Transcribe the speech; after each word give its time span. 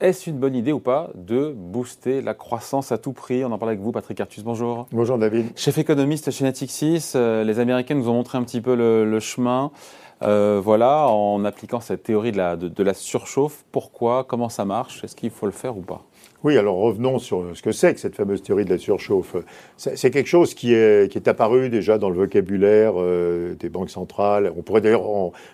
Est-ce 0.00 0.30
une 0.30 0.38
bonne 0.38 0.54
idée 0.54 0.70
ou 0.70 0.78
pas 0.78 1.10
de 1.16 1.52
booster 1.56 2.22
la 2.22 2.32
croissance 2.32 2.92
à 2.92 2.98
tout 2.98 3.12
prix? 3.12 3.44
On 3.44 3.50
en 3.50 3.58
parle 3.58 3.70
avec 3.70 3.80
vous, 3.80 3.90
Patrick 3.90 4.20
Artus, 4.20 4.44
bonjour. 4.44 4.86
Bonjour 4.92 5.18
David. 5.18 5.46
Chef 5.56 5.76
économiste 5.76 6.30
chez 6.30 6.44
Natixis, 6.44 7.14
euh, 7.16 7.42
les 7.42 7.58
Américains 7.58 7.96
nous 7.96 8.08
ont 8.08 8.12
montré 8.12 8.38
un 8.38 8.44
petit 8.44 8.60
peu 8.60 8.76
le, 8.76 9.18
chemin. 9.18 9.72
Euh, 10.22 10.60
voilà, 10.62 11.08
en 11.08 11.44
appliquant 11.44 11.80
cette 11.80 12.04
théorie 12.04 12.30
de 12.30 12.36
la, 12.36 12.54
de 12.54 12.82
la 12.84 12.94
surchauffe, 12.94 13.64
pourquoi, 13.72 14.22
comment 14.22 14.48
ça 14.48 14.64
marche, 14.64 15.02
est-ce 15.02 15.16
qu'il 15.16 15.30
faut 15.30 15.46
le 15.46 15.52
faire 15.52 15.76
ou 15.76 15.82
pas? 15.82 16.04
Oui, 16.44 16.56
alors 16.56 16.76
revenons 16.76 17.18
sur 17.18 17.44
ce 17.54 17.62
que 17.62 17.72
c'est 17.72 17.94
que 17.94 18.00
cette 18.00 18.14
fameuse 18.14 18.42
théorie 18.42 18.64
de 18.64 18.70
la 18.70 18.78
surchauffe. 18.78 19.34
C'est 19.76 20.12
quelque 20.12 20.28
chose 20.28 20.54
qui 20.54 20.72
est, 20.72 21.10
qui 21.10 21.18
est, 21.18 21.26
apparu 21.26 21.68
déjà 21.68 21.98
dans 21.98 22.10
le 22.10 22.16
vocabulaire 22.16 22.92
euh, 22.96 23.54
des 23.54 23.68
banques 23.68 23.90
centrales. 23.90 24.52
On 24.56 24.62
pourrait 24.62 24.80
d'ailleurs, 24.80 25.02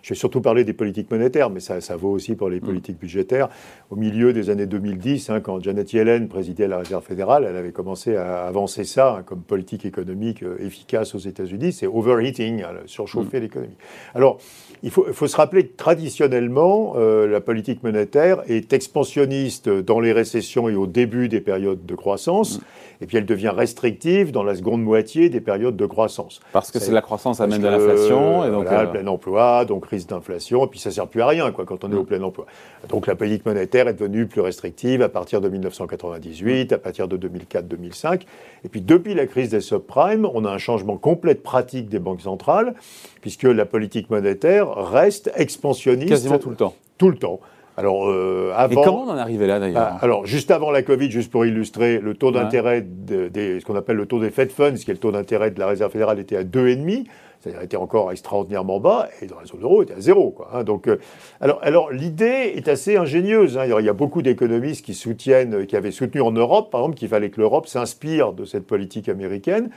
je 0.02 0.10
vais 0.10 0.14
surtout 0.14 0.42
parler 0.42 0.62
des 0.62 0.74
politiques 0.74 1.10
monétaires, 1.10 1.48
mais 1.48 1.60
ça, 1.60 1.80
ça 1.80 1.96
vaut 1.96 2.10
aussi 2.10 2.34
pour 2.34 2.50
les 2.50 2.59
mm. 2.59 2.64
politiques 2.64 2.98
budgétaires. 2.98 3.48
Au 3.88 3.96
milieu 3.96 4.34
des 4.34 4.50
années 4.50 4.66
2010, 4.66 5.30
hein, 5.30 5.40
quand 5.40 5.59
Janet 5.62 5.90
Yellen 5.90 6.28
présidait 6.28 6.68
la 6.68 6.76
Réserve 6.76 7.02
fédérale, 7.02 7.46
elle 7.48 7.56
avait 7.56 7.73
commencé 7.73 8.16
à 8.16 8.45
avancer 8.45 8.84
ça 8.84 9.16
hein, 9.18 9.23
comme 9.24 9.40
politique 9.40 9.87
économique 9.87 10.42
euh, 10.42 10.59
efficace 10.60 11.14
aux 11.14 11.18
États-Unis. 11.18 11.73
C'est 11.73 11.87
overheating, 11.87 12.62
hein, 12.62 12.73
surchauffer 12.84 13.38
mm. 13.38 13.42
l'économie. 13.42 13.76
Alors, 14.14 14.37
il 14.82 14.90
faut, 14.90 15.06
il 15.09 15.14
faut, 15.14 15.28
se 15.28 15.37
rappeler 15.37 15.66
que 15.66 15.76
traditionnellement, 15.76 16.92
euh, 16.96 17.26
la 17.26 17.40
politique 17.40 17.82
monétaire 17.82 18.42
est 18.48 18.74
expansionniste 18.74 19.70
dans 19.70 19.98
les 19.98 20.12
récessions 20.12 20.68
au 20.77 20.87
début 20.87 21.28
des 21.28 21.41
périodes 21.41 21.84
de 21.84 21.95
croissance, 21.95 22.59
mm. 22.59 22.62
et 23.02 23.06
puis 23.06 23.16
elle 23.16 23.27
devient 23.27 23.52
restrictive 23.55 24.32
dans 24.32 24.42
la 24.42 24.55
seconde 24.55 24.82
moitié 24.82 25.28
des 25.28 25.41
périodes 25.41 25.77
de 25.77 25.87
croissance. 25.87 26.41
Parce 26.52 26.70
que 26.70 26.78
c'est 26.78 26.92
la 26.92 27.02
croissance 27.02 27.41
amène 27.41 27.62
de 27.62 27.69
l'inflation. 27.69 28.45
Et 28.45 28.51
donc 28.51 28.65
voilà, 28.65 28.82
euh, 28.82 28.87
plein 28.87 29.06
emploi, 29.06 29.65
donc 29.65 29.87
risque 29.87 30.09
d'inflation, 30.09 30.65
et 30.65 30.68
puis 30.68 30.79
ça 30.79 30.90
ne 30.90 30.95
sert 30.95 31.07
plus 31.07 31.23
à 31.23 31.26
rien 31.26 31.51
quoi, 31.52 31.65
quand 31.65 31.85
on 31.85 31.93
est 31.93 31.96
au 31.96 32.02
mm. 32.02 32.07
plein 32.07 32.23
emploi. 32.23 32.46
Donc 32.88 33.07
la 33.07 33.15
politique 33.15 33.46
monétaire 33.46 33.88
est 33.88 33.95
devenue 33.95 34.26
plus 34.26 34.40
restrictive 34.40 35.02
à 35.02 35.09
partir 35.09 35.40
de 35.40 35.48
1998, 35.48 36.73
à 36.73 36.79
partir 36.79 37.09
de 37.09 37.16
2004-2005. 37.16 38.23
Et 38.65 38.68
puis 38.68 38.80
depuis 38.80 39.15
la 39.15 39.26
crise 39.26 39.51
des 39.51 39.60
subprimes, 39.60 40.29
on 40.32 40.45
a 40.45 40.51
un 40.51 40.59
changement 40.59 40.96
complet 40.96 41.35
de 41.35 41.41
pratique 41.41 41.88
des 41.88 41.98
banques 41.98 42.23
centrales, 42.23 42.74
puisque 43.20 43.45
la 43.45 43.66
politique 43.66 44.10
monétaire 44.10 44.68
reste 44.74 45.30
expansionniste. 45.37 46.09
Quasiment 46.09 46.38
tout 46.38 46.51
le 46.51 46.57
temps. 46.57 46.74
Tout 46.98 47.10
le 47.10 47.16
temps. 47.16 47.41
Alors, 47.76 48.08
euh, 48.08 48.52
avant, 48.54 48.80
Et 48.80 48.84
comment 48.84 49.02
on 49.02 49.10
en 49.10 49.16
est 49.16 49.20
arrivé 49.20 49.46
là 49.46 49.58
d'ailleurs 49.58 49.82
ah, 49.82 49.98
Alors, 50.00 50.26
juste 50.26 50.50
avant 50.50 50.70
la 50.70 50.82
Covid, 50.82 51.10
juste 51.10 51.30
pour 51.30 51.44
illustrer, 51.44 51.98
le 51.98 52.14
taux 52.14 52.30
d'intérêt, 52.30 52.86
ce 53.08 53.64
qu'on 53.64 53.74
appelle 53.74 53.96
le 53.96 54.06
taux 54.06 54.20
des 54.20 54.30
Fed 54.30 54.52
Funds, 54.52 54.74
qui 54.74 54.90
est 54.90 54.94
le 54.94 55.00
taux 55.00 55.10
d'intérêt 55.10 55.50
de 55.50 55.58
la 55.58 55.66
Réserve 55.66 55.90
fédérale, 55.90 56.20
était 56.20 56.36
à 56.36 56.45
2,5 56.45 57.06
c'est-à-dire 57.45 57.62
était 57.62 57.76
encore 57.76 58.10
extraordinairement 58.10 58.80
bas, 58.80 59.08
et 59.20 59.26
dans 59.26 59.38
la 59.38 59.45
zone 59.45 59.60
euro, 59.62 59.82
il 59.82 59.84
était 59.84 59.95
à 59.95 60.00
zéro. 60.00 60.30
Quoi, 60.30 60.48
hein. 60.54 60.64
donc, 60.64 60.88
euh, 60.88 60.98
alors, 61.42 61.58
alors 61.62 61.90
l'idée 61.90 62.52
est 62.54 62.68
assez 62.68 62.96
ingénieuse. 62.96 63.58
Hein. 63.58 63.66
Il 63.66 63.84
y 63.84 63.88
a 63.88 63.92
beaucoup 63.92 64.22
d'économistes 64.22 64.82
qui 64.82 64.94
soutiennent, 64.94 65.66
qui 65.66 65.76
avaient 65.76 65.91
soutenu 65.91 66.22
en 66.22 66.32
Europe, 66.32 66.70
par 66.70 66.80
exemple, 66.80 66.97
qu'il 66.97 67.08
fallait 67.08 67.28
que 67.28 67.41
l'Europe 67.41 67.66
s'inspire 67.66 68.32
de 68.32 68.47
cette 68.47 68.66
politique 68.66 69.10
américaine. 69.10 69.69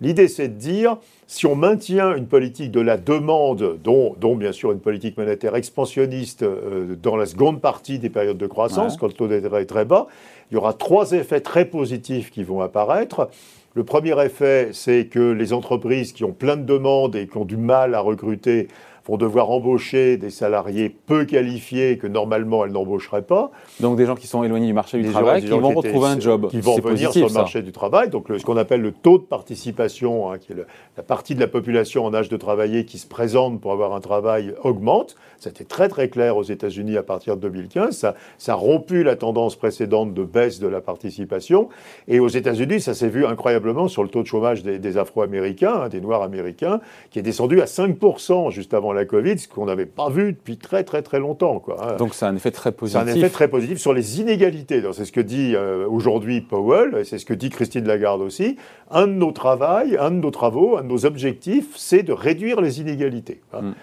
L'idée, 0.00 0.28
c'est 0.28 0.48
de 0.48 0.54
dire, 0.54 0.96
si 1.26 1.46
on 1.46 1.54
maintient 1.54 2.16
une 2.16 2.26
politique 2.26 2.70
de 2.70 2.80
la 2.80 2.96
demande, 2.96 3.78
dont, 3.84 4.36
bien 4.36 4.52
sûr 4.52 4.72
une 4.72 4.80
politique 4.80 5.18
monétaire 5.18 5.54
expansionniste 5.54 6.42
euh, 6.42 6.96
dans 7.02 7.16
la 7.16 7.26
seconde 7.26 7.60
partie 7.60 7.98
des 7.98 8.08
périodes 8.08 8.38
de 8.38 8.46
croissance, 8.46 8.96
quand 8.96 9.06
le 9.06 9.12
taux 9.12 9.28
d'intérêt 9.28 9.62
est 9.62 9.66
très 9.66 9.84
bas, 9.84 10.06
il 10.50 10.54
y 10.54 10.56
aura 10.56 10.72
trois 10.72 11.12
effets 11.12 11.40
très 11.40 11.66
positifs 11.66 12.30
qui 12.30 12.42
vont 12.42 12.60
apparaître. 12.62 13.28
Le 13.74 13.84
premier 13.84 14.20
effet, 14.24 14.70
c'est 14.72 15.06
que 15.06 15.30
les 15.30 15.52
entreprises 15.52 16.12
qui 16.12 16.24
ont 16.24 16.32
plein 16.32 16.56
de 16.56 16.64
demandes 16.64 17.14
et 17.14 17.28
qui 17.28 17.36
ont 17.36 17.44
du 17.44 17.56
mal 17.56 17.94
à 17.94 18.00
recruter 18.00 18.66
vont 19.10 19.16
devoir 19.16 19.50
embaucher 19.50 20.16
des 20.16 20.30
salariés 20.30 20.88
peu 20.88 21.24
qualifiés 21.24 21.98
que 21.98 22.06
normalement 22.06 22.64
elles 22.64 22.70
n'embaucheraient 22.70 23.22
pas. 23.22 23.50
Donc 23.80 23.96
des 23.96 24.06
gens 24.06 24.14
qui 24.14 24.28
sont 24.28 24.44
éloignés 24.44 24.68
du 24.68 24.72
marché 24.72 25.02
du 25.02 25.10
travail, 25.10 25.42
qui 25.42 25.48
vont 25.48 25.74
retrouver 25.74 26.08
un 26.08 26.20
job. 26.20 26.48
Qui 26.48 26.60
vont 26.60 26.78
venir 26.78 27.12
sur 27.12 27.26
le 27.26 27.32
marché 27.32 27.62
du 27.62 27.72
travail. 27.72 28.08
Donc 28.08 28.28
ce 28.28 28.44
qu'on 28.44 28.56
appelle 28.56 28.82
le 28.82 28.92
taux 28.92 29.18
de 29.18 29.24
participation, 29.24 30.30
hein, 30.30 30.38
qui 30.38 30.52
est 30.52 30.56
la 30.96 31.02
partie 31.02 31.34
de 31.34 31.40
la 31.40 31.48
population 31.48 32.04
en 32.04 32.14
âge 32.14 32.28
de 32.28 32.36
travailler 32.36 32.84
qui 32.84 32.98
se 32.98 33.06
présente 33.08 33.60
pour 33.60 33.72
avoir 33.72 33.94
un 33.94 34.00
travail, 34.00 34.54
augmente. 34.62 35.16
C'était 35.38 35.64
très 35.64 35.88
très 35.88 36.08
clair 36.08 36.36
aux 36.36 36.44
États-Unis 36.44 36.96
à 36.96 37.02
partir 37.02 37.36
de 37.36 37.40
2015. 37.40 37.96
Ça, 37.96 38.14
ça 38.38 38.52
a 38.52 38.54
rompu 38.54 39.02
la 39.02 39.16
tendance 39.16 39.56
précédente 39.56 40.14
de 40.14 40.22
baisse 40.22 40.60
de 40.60 40.68
la 40.68 40.80
participation. 40.80 41.68
Et 42.06 42.20
aux 42.20 42.28
États-Unis, 42.28 42.80
ça 42.80 42.94
s'est 42.94 43.08
vu 43.08 43.26
incroyablement 43.26 43.88
sur 43.88 44.04
le 44.04 44.08
taux 44.08 44.22
de 44.22 44.28
chômage 44.28 44.62
des, 44.62 44.98
Afro-Américains, 44.98 45.82
hein, 45.82 45.88
des 45.88 46.00
Noirs 46.00 46.22
américains, 46.22 46.80
qui 47.10 47.18
est 47.18 47.22
descendu 47.22 47.60
à 47.60 47.64
5% 47.64 48.50
juste 48.50 48.74
avant 48.74 48.92
la 48.92 48.99
Covid, 49.04 49.38
ce 49.38 49.48
qu'on 49.48 49.66
n'avait 49.66 49.86
pas 49.86 50.08
vu 50.08 50.32
depuis 50.32 50.56
très 50.56 50.84
très 50.84 51.02
très 51.02 51.18
longtemps. 51.18 51.58
Quoi. 51.58 51.92
Hein. 51.92 51.96
Donc 51.96 52.14
c'est 52.14 52.26
un 52.26 52.36
effet 52.36 52.50
très 52.50 52.72
positif. 52.72 53.02
C'est 53.02 53.10
un 53.10 53.14
effet 53.14 53.30
très 53.30 53.48
positif 53.48 53.78
sur 53.78 53.92
les 53.92 54.20
inégalités. 54.20 54.82
C'est 54.92 55.04
ce 55.04 55.12
que 55.12 55.20
dit 55.20 55.54
euh, 55.54 55.86
aujourd'hui 55.88 56.40
Powell, 56.40 56.96
et 56.98 57.04
c'est 57.04 57.18
ce 57.18 57.26
que 57.26 57.34
dit 57.34 57.50
Christine 57.50 57.86
Lagarde 57.86 58.20
aussi. 58.20 58.56
Un 58.90 59.06
de 59.06 59.12
nos 59.12 59.32
travaux, 59.32 59.64
un 59.98 60.10
de 60.10 60.16
nos 60.16 60.30
travaux, 60.30 60.76
un 60.76 60.82
de 60.82 60.88
nos 60.88 61.06
objectifs, 61.06 61.76
c'est 61.76 62.02
de 62.02 62.12
réduire 62.12 62.60
les 62.60 62.80
inégalités. 62.80 63.40
Hein. 63.52 63.62
Mm. 63.62 63.74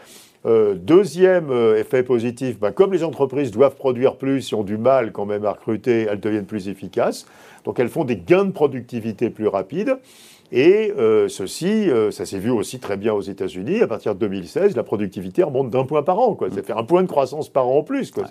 Euh, 0.45 0.75
deuxième 0.75 1.49
euh, 1.49 1.79
effet 1.79 2.03
positif, 2.03 2.59
bah, 2.59 2.71
comme 2.71 2.93
les 2.93 3.03
entreprises 3.03 3.51
doivent 3.51 3.75
produire 3.75 4.15
plus 4.15 4.51
et 4.51 4.55
ont 4.55 4.63
du 4.63 4.77
mal 4.77 5.11
quand 5.11 5.25
même 5.25 5.43
à 5.45 5.51
recruter, 5.51 6.07
elles 6.09 6.19
deviennent 6.19 6.45
plus 6.45 6.69
efficaces. 6.69 7.25
Donc 7.65 7.79
elles 7.79 7.89
font 7.89 8.05
des 8.05 8.15
gains 8.17 8.45
de 8.45 8.51
productivité 8.51 9.29
plus 9.29 9.47
rapides. 9.47 9.97
Et 10.51 10.93
euh, 10.97 11.27
ceci, 11.27 11.89
ça 12.11 12.25
s'est 12.25 12.39
vu 12.39 12.49
aussi 12.49 12.79
très 12.79 12.95
bien 12.95 13.13
aux 13.13 13.21
États-Unis. 13.21 13.81
À 13.81 13.87
partir 13.87 14.15
de 14.15 14.19
2016, 14.19 14.75
la 14.75 14.83
productivité 14.83 15.43
remonte 15.43 15.69
d'un 15.69 15.83
point 15.83 16.03
par 16.03 16.19
an. 16.19 16.35
Quoi. 16.35 16.49
Ça 16.49 16.63
fait 16.63 16.73
un 16.73 16.83
point 16.83 17.03
de 17.03 17.07
croissance 17.07 17.49
par 17.49 17.67
an 17.67 17.79
en 17.79 17.83
plus. 17.83 18.11
Quoi. 18.11 18.23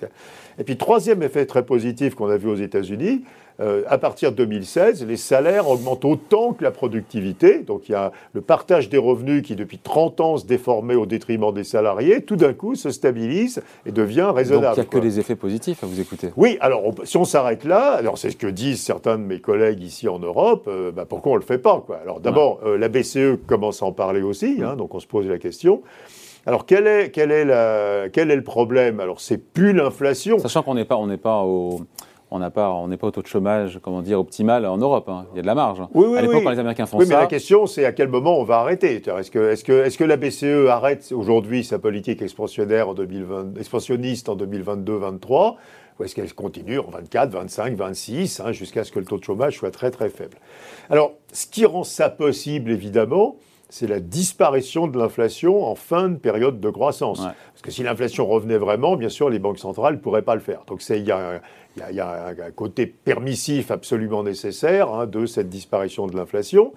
Et 0.59 0.65
puis, 0.65 0.77
troisième 0.77 1.23
effet 1.23 1.45
très 1.45 1.65
positif 1.65 2.15
qu'on 2.15 2.29
a 2.29 2.37
vu 2.37 2.49
aux 2.49 2.57
États-Unis, 2.57 3.23
euh, 3.61 3.83
à 3.89 3.99
partir 3.99 4.33
de 4.33 4.37
2016, 4.37 5.07
les 5.07 5.17
salaires 5.17 5.69
augmentent 5.69 6.05
autant 6.05 6.53
que 6.53 6.63
la 6.63 6.71
productivité. 6.71 7.61
Donc 7.61 7.89
il 7.89 7.93
y 7.93 7.95
a 7.95 8.13
le 8.33 8.41
partage 8.41 8.89
des 8.89 8.99
revenus 8.99 9.43
qui, 9.43 9.57
depuis 9.57 9.79
30 9.79 10.21
ans, 10.21 10.37
se 10.37 10.47
déformait 10.47 10.95
au 10.95 11.07
détriment 11.07 11.53
des 11.53 11.65
salariés, 11.65 12.23
tout 12.23 12.37
d'un 12.37 12.53
coup 12.53 12.75
se 12.75 12.91
stabilise 12.91 13.63
et 13.87 13.93
devient 13.93 14.31
raisonnable. 14.35 14.77
Donc 14.77 14.77
il 14.77 14.81
n'y 14.81 14.87
a 14.87 14.91
que 14.91 14.99
des 14.99 15.21
effets 15.21 15.37
positifs 15.37 15.83
à 15.83 15.87
vous 15.87 16.01
écouter. 16.01 16.31
Oui, 16.37 16.59
alors 16.61 16.83
si 17.05 17.17
on 17.17 17.25
s'arrête 17.25 17.65
là, 17.65 17.93
alors 17.93 18.19
c'est 18.19 18.31
ce 18.31 18.37
que 18.37 18.47
disent 18.47 18.83
certains 18.83 19.19
de 19.19 19.25
mes 19.25 19.41
collègues 19.41 19.83
ici 19.83 20.09
en 20.09 20.19
Europe, 20.19 20.67
euh, 20.69 20.93
bah, 20.93 21.05
pourquoi 21.09 21.33
on 21.33 21.35
ne 21.37 21.41
le 21.41 21.47
fait 21.47 21.59
pas 21.59 21.83
quoi? 21.87 21.99
Alors 22.03 22.21
d'abord, 22.21 22.61
euh, 22.65 22.77
la 22.77 22.89
BCE 22.89 23.39
commence 23.47 23.83
à 23.83 23.87
en 23.87 23.93
parler 23.93 24.23
aussi, 24.23 24.59
hein, 24.63 24.77
donc 24.77 24.95
on 24.95 25.01
se 25.01 25.07
pose 25.07 25.27
la 25.27 25.39
question. 25.39 25.83
Alors 26.45 26.65
quel 26.65 26.87
est, 26.87 27.11
quel 27.11 27.33
est, 27.33 27.45
la, 27.45 28.09
quel 28.13 28.31
est 28.31 28.37
le 28.37 28.45
problème? 28.45 29.01
Alors 29.01 29.21
c'est 29.21 29.39
plus 29.39 29.73
l'inflation. 29.73 30.39
Sachant 30.39 30.63
qu'on 30.63 30.75
n'est 30.75 30.85
pas, 30.85 30.97
on 30.97 31.09
n'est 31.09 31.17
pas 31.17 31.43
au 31.43 31.81
on 32.31 32.41
n'est 32.41 32.51
pas, 32.51 32.71
on 32.71 32.89
pas 32.89 33.07
au 33.07 33.11
taux 33.11 33.23
de 33.23 33.27
chômage, 33.27 33.79
comment 33.83 34.03
dire, 34.03 34.19
optimal 34.19 34.67
en 34.67 34.77
Europe. 34.79 35.09
Hein. 35.09 35.27
Il 35.33 35.37
y 35.37 35.39
a 35.39 35.43
de 35.43 35.47
la 35.47 35.55
marge. 35.55 35.81
Hein. 35.81 35.89
Oui, 35.95 36.07
oui, 36.09 36.19
à 36.19 36.23
l'époque, 36.23 36.43
quand 36.43 36.51
les 36.51 36.59
Américains 36.59 36.87
font 36.87 36.99
oui, 36.99 37.07
ça. 37.07 37.15
mais 37.15 37.21
la 37.21 37.27
question, 37.27 37.67
c'est 37.67 37.85
à 37.85 37.93
quel 37.93 38.09
moment 38.09 38.39
on 38.39 38.45
va 38.45 38.59
arrêter. 38.59 38.97
Est-ce 38.97 39.31
que, 39.31 39.53
est 39.53 39.63
que, 39.63 39.85
est 39.85 39.97
que 39.97 40.05
la 40.05 40.17
BCE 40.17 40.69
arrête 40.69 41.13
aujourd'hui 41.13 41.63
sa 41.65 41.79
politique 41.79 42.23
expansionnaire 42.23 42.89
en 42.89 42.95
2020, 42.95 43.59
expansionniste 43.59 44.29
en 44.29 44.37
2022-2023 44.37 45.55
ou 45.99 46.05
est-ce 46.05 46.15
qu'elle 46.15 46.33
continue 46.35 46.79
en 46.79 46.91
24, 46.91 47.31
25, 47.31 47.75
26, 47.75 48.43
jusqu'à 48.51 48.85
ce 48.85 48.93
que 48.93 48.99
le 48.99 49.07
taux 49.07 49.17
de 49.19 49.25
chômage 49.25 49.57
soit 49.57 49.71
très 49.71 49.91
très 49.91 50.11
faible? 50.11 50.37
Alors, 50.91 51.15
ce 51.33 51.47
qui 51.47 51.65
rend 51.65 51.85
ça 51.85 52.11
possible, 52.11 52.71
évidemment, 52.71 53.37
c'est 53.69 53.89
la 53.89 54.01
disparition 54.01 54.87
de 54.87 54.99
l'inflation 54.99 55.65
en 55.65 55.75
fin 55.75 56.09
de 56.09 56.17
période 56.17 56.61
de 56.61 56.71
croissance. 56.71 57.21
Parce 57.21 57.63
que 57.63 57.71
si 57.71 57.83
l'inflation 57.83 58.27
revenait 58.27 58.59
vraiment, 58.59 58.97
bien 58.97 59.09
sûr, 59.09 59.29
les 59.29 59.39
banques 59.39 59.59
centrales 59.59 59.95
ne 59.95 59.99
pourraient 59.99 60.23
pas 60.23 60.35
le 60.35 60.41
faire. 60.41 60.63
Donc 60.67 60.87
il 60.89 61.05
y, 61.05 61.11
a 61.11 61.41
il 61.91 61.97
y, 61.97 62.01
a 62.01 62.29
un 62.29 62.51
côté 62.53 62.87
permissif 62.87 63.71
absolument 63.71 64.23
nécessaire 64.23 64.89
hein, 64.91 65.07
de 65.07 65.27
cette 65.27 65.49
disparition 65.49 66.07
de 66.07 66.17
l'inflation. 66.17 66.73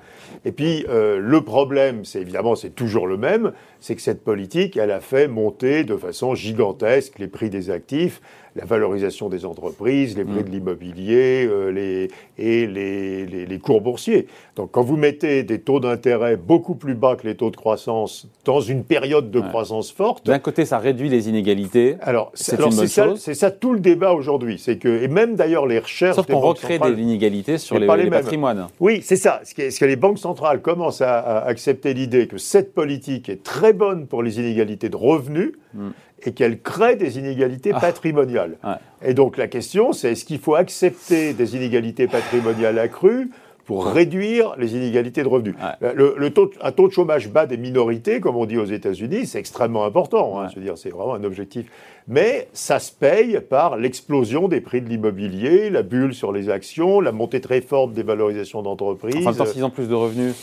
Et 0.45 0.51
puis 0.51 0.85
euh, 0.89 1.19
le 1.19 1.41
problème, 1.41 2.03
c'est 2.03 2.19
évidemment, 2.19 2.55
c'est 2.55 2.71
toujours 2.71 3.07
le 3.07 3.15
même, 3.15 3.53
c'est 3.79 3.95
que 3.95 4.01
cette 4.01 4.23
politique, 4.23 4.75
elle 4.75 4.91
a 4.91 4.99
fait 4.99 5.27
monter 5.27 5.83
de 5.83 5.95
façon 5.95 6.35
gigantesque 6.35 7.17
les 7.19 7.27
prix 7.27 7.49
des 7.49 7.69
actifs, 7.69 8.21
la 8.59 8.65
valorisation 8.65 9.29
des 9.29 9.45
entreprises, 9.45 10.17
les 10.17 10.25
prix 10.25 10.41
mm. 10.41 10.43
de 10.43 10.49
l'immobilier 10.49 11.47
euh, 11.49 11.71
les, 11.71 12.09
et 12.37 12.67
les, 12.67 13.25
les, 13.25 13.59
cours 13.59 13.81
boursiers. 13.81 14.27
Donc 14.55 14.71
quand 14.71 14.81
vous 14.81 14.97
mettez 14.97 15.43
des 15.43 15.59
taux 15.59 15.79
d'intérêt 15.79 16.35
beaucoup 16.35 16.75
plus 16.75 16.95
bas 16.95 17.15
que 17.15 17.27
les 17.27 17.35
taux 17.35 17.51
de 17.51 17.55
croissance 17.55 18.27
dans 18.45 18.61
une 18.61 18.83
période 18.83 19.31
de 19.31 19.39
croissance 19.39 19.91
forte... 19.91 20.25
D'un 20.25 20.39
côté, 20.39 20.65
ça 20.65 20.79
réduit 20.79 21.09
les 21.09 21.29
inégalités. 21.29 21.95
Alors, 22.01 22.31
c'est 22.33 22.59
une 22.59 22.75
bonne 22.75 22.87
chose. 22.87 23.19
C'est 23.19 23.33
ça 23.33 23.51
tout 23.51 23.73
le 23.73 23.79
débat 23.79 24.13
aujourd'hui. 24.13 24.57
C'est 24.59 24.77
que 24.77 25.03
et 25.03 25.07
même 25.07 25.35
d'ailleurs 25.35 25.65
les 25.65 25.79
recherches. 25.79 26.15
Sauf 26.15 26.27
qu'on 26.27 26.39
recrée 26.39 26.79
des 26.79 27.01
inégalités 27.01 27.57
sur 27.57 27.77
les, 27.79 27.87
patrimoines. 28.09 28.67
Oui, 28.79 29.01
c'est 29.03 29.15
ça. 29.15 29.41
Ce 29.43 29.53
que, 29.53 29.85
les 29.85 29.95
banques 29.95 30.19
centrales 30.19 30.61
commencent 30.61 31.01
à, 31.01 31.39
accepter 31.39 31.93
l'idée 31.93 32.27
que 32.27 32.37
cette 32.37 32.73
politique 32.73 33.29
est 33.29 33.43
très 33.43 33.73
bonne 33.73 34.07
pour 34.07 34.23
les 34.23 34.39
inégalités 34.39 34.89
de 34.89 34.95
revenus 34.95 35.53
hmm. 35.73 35.89
Et 36.27 36.31
qu'elle 36.31 36.61
crée 36.61 36.95
des 36.95 37.17
inégalités 37.17 37.71
ah. 37.73 37.79
patrimoniales. 37.79 38.57
Et 39.03 39.13
donc 39.13 39.37
la 39.37 39.47
question, 39.47 39.93
c'est 39.93 40.11
est-ce 40.11 40.25
qu'il 40.25 40.39
faut 40.39 40.55
accepter 40.55 41.33
des 41.33 41.55
inégalités 41.55 42.07
patrimoniales 42.07 42.79
accrues 42.79 43.29
pour 43.65 43.85
réduire 43.85 44.55
les 44.57 44.75
inégalités 44.75 45.21
de 45.21 45.27
revenus? 45.27 45.55
Le, 45.81 46.29
taux, 46.29 46.49
un 46.61 46.71
taux 46.71 46.87
de 46.87 46.93
chômage 46.93 47.29
bas 47.29 47.45
des 47.45 47.57
minorités, 47.57 48.19
comme 48.19 48.35
on 48.35 48.45
dit 48.45 48.57
aux 48.57 48.65
États-Unis, 48.65 49.27
c'est 49.27 49.39
extrêmement 49.39 49.85
important. 49.85 50.41
Hein. 50.41 50.47
veux 50.55 50.61
dire, 50.61 50.77
c'est 50.77 50.89
vraiment 50.89 51.13
un 51.13 51.23
objectif. 51.23 51.67
Mais 52.07 52.47
ça 52.51 52.79
se 52.79 52.91
paye 52.91 53.39
par 53.47 53.77
l'explosion 53.77 54.47
des 54.47 54.61
prix 54.61 54.81
de 54.81 54.89
l'immobilier, 54.89 55.69
la 55.69 55.83
bulle 55.83 56.15
sur 56.15 56.31
les 56.31 56.49
actions, 56.49 56.99
la 56.99 57.11
montée 57.11 57.41
très 57.41 57.61
forte 57.61 57.93
des 57.93 58.01
valorisations 58.01 58.63
d'entreprises. 58.63 59.27
Enfin, 59.27 59.45
s'ils 59.45 59.63
ont 59.63 59.69
plus 59.69 59.87
de 59.87 59.93
revenus, 59.93 60.33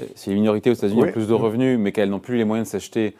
euh, 0.00 0.04
si 0.16 0.30
les 0.30 0.36
minorités 0.36 0.70
aux 0.70 0.74
États-Unis 0.74 1.04
ont 1.04 1.12
plus 1.12 1.28
de 1.28 1.34
revenus, 1.34 1.78
mais 1.78 1.92
qu'elles 1.92 2.10
n'ont 2.10 2.18
plus 2.18 2.36
les 2.36 2.44
moyens 2.44 2.66
de 2.66 2.72
s'acheter 2.72 3.14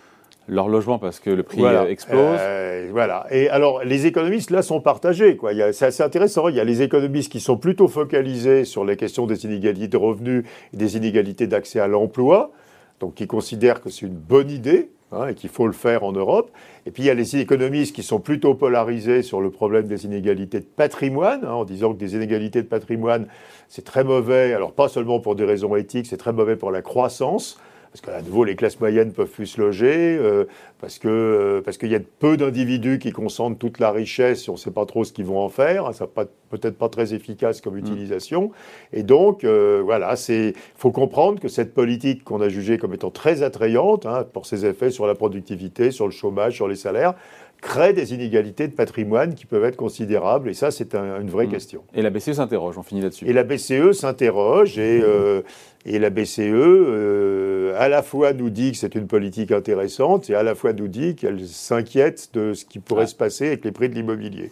leur 0.53 0.69
logement 0.69 0.99
parce 0.99 1.19
que 1.19 1.31
le 1.31 1.43
prix 1.43 1.65
euh, 1.65 1.87
explose. 1.87 2.39
Euh, 2.41 2.89
voilà. 2.93 3.27
Et 3.31 3.49
alors, 3.49 3.83
les 3.85 4.07
économistes, 4.07 4.51
là, 4.51 4.63
sont 4.63 4.81
partagés. 4.81 5.39
C'est 5.73 5.87
assez 5.87 6.03
intéressant. 6.03 6.49
Il 6.49 6.57
y 6.57 6.61
a 6.61 6.65
les 6.65 6.83
économistes 6.83 7.33
qui 7.33 7.41
sont 7.41 7.57
plutôt 7.57 7.89
focalisés 7.89 8.65
sur 8.65 8.85
les 8.85 8.97
questions 8.97 9.27
des 9.27 9.45
inégalités 9.45 9.89
de 9.89 9.97
revenus 9.97 10.45
et 10.73 10.77
des 10.77 10.97
inégalités 10.97 11.47
d'accès 11.47 11.81
à 11.81 11.89
l'emploi, 11.89 12.53
donc 13.01 13.15
qui 13.15 13.27
considèrent 13.27 13.81
que 13.81 13.91
c'est 13.91 14.07
une 14.07 14.15
bonne 14.15 14.51
idée 14.51 14.91
hein, 15.11 15.29
et 15.29 15.35
qu'il 15.35 15.51
faut 15.51 15.67
le 15.67 15.73
faire 15.73 16.05
en 16.05 16.13
Europe. 16.13 16.51
Et 16.87 16.91
puis, 16.91 17.05
il 17.05 17.07
y 17.07 17.11
a 17.11 17.15
les 17.15 17.37
économistes 17.37 17.95
qui 17.95 18.03
sont 18.03 18.21
plutôt 18.21 18.55
polarisés 18.55 19.23
sur 19.23 19.41
le 19.41 19.51
problème 19.51 19.87
des 19.87 20.05
inégalités 20.05 20.61
de 20.61 20.67
patrimoine, 20.67 21.41
hein, 21.45 21.53
en 21.53 21.65
disant 21.65 21.95
que 21.95 21.99
des 21.99 22.15
inégalités 22.15 22.63
de 22.63 22.69
patrimoine, 22.69 23.27
c'est 23.69 23.85
très 23.85 24.05
mauvais, 24.05 24.53
alors 24.53 24.73
pas 24.73 24.89
seulement 24.89 25.19
pour 25.19 25.35
des 25.35 25.45
raisons 25.45 25.75
éthiques, 25.77 26.07
c'est 26.07 26.17
très 26.17 26.33
mauvais 26.33 26.57
pour 26.57 26.71
la 26.71 26.83
croissance 26.83 27.59
parce 27.93 28.01
qu'à 28.01 28.23
nouveau, 28.23 28.45
les 28.45 28.57
classes 28.57 28.81
moyennes 28.81 29.13
peuvent 29.13 29.29
plus 29.29 29.47
se 29.47 29.61
loger, 29.61 30.17
euh, 30.19 30.47
parce 30.81 30.99
que 30.99 31.09
euh, 31.09 31.61
parce 31.61 31.77
qu'il 31.77 31.91
y 31.91 31.95
a 31.95 32.01
peu 32.01 32.39
d'individus 32.39 32.99
qui 32.99 33.13
concentrent 33.13 33.59
toute 33.59 33.79
la 33.81 33.91
richesse 33.91 34.49
et 34.49 34.51
on 34.51 34.55
ne 34.55 34.59
sait 34.59 34.71
pas 34.71 34.87
trop 34.87 35.05
ce 35.05 35.13
qu'ils 35.13 35.27
vont 35.27 35.39
en 35.39 35.51
faire. 35.51 35.93
Ça 35.93 36.07
peut-être 36.07 36.79
pas 36.79 36.89
très 36.89 37.13
efficace 37.13 37.61
comme 37.61 37.75
mm. 37.75 37.81
utilisation. 37.81 38.51
Et 38.95 39.03
donc, 39.03 39.45
euh, 39.45 39.83
voilà, 39.85 40.15
il 40.31 40.55
faut 40.75 40.91
comprendre 40.91 41.39
que 41.39 41.49
cette 41.49 41.75
politique 41.75 42.25
qu'on 42.25 42.41
a 42.41 42.49
jugée 42.49 42.79
comme 42.79 42.95
étant 42.95 43.11
très 43.11 43.43
attrayante, 43.43 44.07
hein, 44.07 44.25
pour 44.33 44.47
ses 44.47 44.65
effets 44.65 44.91
sur 44.91 45.07
la 45.07 45.15
productivité, 45.15 45.91
sur 45.91 46.07
le 46.07 46.13
chômage, 46.13 46.55
sur 46.55 46.69
les 46.69 46.77
salaires, 46.77 47.15
crée 47.63 47.95
des 47.95 48.13
inégalités 48.13 48.69
de 48.69 48.75
patrimoine 48.75 49.35
qui 49.35 49.47
peuvent 49.47 49.65
être 49.65 49.77
considérables, 49.77 50.51
et 50.51 50.55
ça, 50.55 50.71
c'est 50.71 50.95
une 50.95 51.31
vraie 51.31 51.47
mm. 51.47 51.51
question. 51.51 51.85
Et 51.95 52.03
la 52.03 52.11
BCE 52.11 52.33
s'interroge, 52.33 52.77
on 52.77 52.83
finit 52.83 53.01
là-dessus. 53.01 53.27
Et 53.27 53.33
la 53.33 53.45
BCE 53.45 53.93
s'interroge, 53.93 54.79
et, 54.79 55.01
euh, 55.03 55.43
et, 55.87 55.99
la 55.99 56.11
BCE, 56.11 56.41
euh, 56.41 57.75
à 57.79 57.89
la 57.89 58.03
fois 58.03 58.35
nous 58.35 58.51
dit 58.51 58.73
que 58.73 58.79
c'est 58.79 58.95
une 58.95 59.07
politique 59.07 59.53
intéressante, 59.53 60.29
et 60.29 60.35
à 60.35 60.43
la 60.43 60.55
fois 60.55 60.75
nous 60.75 60.89
dit 60.89 61.15
qu'elle 61.15 61.47
s'inquiète 61.47 62.31
de 62.35 62.53
ce 62.53 62.67
qui 62.67 62.81
pourrait 62.81 63.07
se 63.07 63.15
passer 63.15 63.47
avec 63.47 63.65
les 63.65 63.73
prix 63.73 63.89
de 63.89 63.95
l'immobilier. 63.95 64.51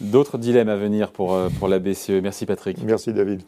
D'autres 0.00 0.36
dilemmes 0.36 0.68
à 0.68 0.76
venir 0.76 1.10
pour, 1.10 1.34
euh, 1.34 1.48
pour 1.58 1.68
la 1.68 1.78
BCE. 1.78 2.20
Merci 2.22 2.44
Patrick. 2.44 2.78
Merci 2.84 3.12
David. 3.12 3.42